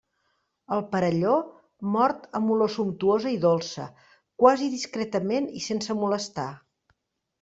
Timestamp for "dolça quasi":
3.45-4.71